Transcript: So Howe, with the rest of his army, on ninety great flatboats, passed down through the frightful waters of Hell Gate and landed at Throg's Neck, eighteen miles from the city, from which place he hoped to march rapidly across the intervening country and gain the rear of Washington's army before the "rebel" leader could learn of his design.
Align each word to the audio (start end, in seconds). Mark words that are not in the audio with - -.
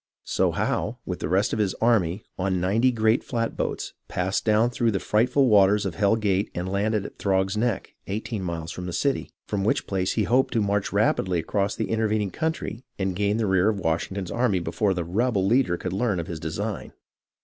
So 0.23 0.49
Howe, 0.51 0.97
with 1.05 1.19
the 1.19 1.29
rest 1.29 1.53
of 1.53 1.59
his 1.59 1.75
army, 1.75 2.23
on 2.35 2.59
ninety 2.59 2.91
great 2.91 3.23
flatboats, 3.23 3.93
passed 4.07 4.43
down 4.43 4.71
through 4.71 4.89
the 4.89 4.99
frightful 4.99 5.47
waters 5.47 5.85
of 5.85 5.93
Hell 5.93 6.15
Gate 6.15 6.49
and 6.55 6.67
landed 6.67 7.05
at 7.05 7.19
Throg's 7.19 7.55
Neck, 7.55 7.93
eighteen 8.07 8.41
miles 8.41 8.71
from 8.71 8.87
the 8.87 8.93
city, 8.93 9.29
from 9.45 9.63
which 9.63 9.85
place 9.85 10.13
he 10.13 10.23
hoped 10.23 10.53
to 10.55 10.61
march 10.63 10.91
rapidly 10.91 11.37
across 11.37 11.75
the 11.75 11.91
intervening 11.91 12.31
country 12.31 12.83
and 12.97 13.15
gain 13.15 13.37
the 13.37 13.45
rear 13.45 13.69
of 13.69 13.79
Washington's 13.79 14.31
army 14.31 14.57
before 14.59 14.95
the 14.95 15.03
"rebel" 15.03 15.45
leader 15.45 15.77
could 15.77 15.93
learn 15.93 16.19
of 16.19 16.25
his 16.25 16.39
design. 16.39 16.93